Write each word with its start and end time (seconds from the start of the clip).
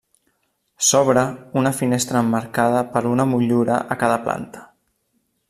S'obre 0.85 1.25
una 1.61 1.73
finestra 1.81 2.23
emmarcada 2.27 2.81
per 2.97 3.05
una 3.11 3.29
motllura 3.35 3.79
a 3.83 3.99
cada 4.07 4.19
planta. 4.27 4.67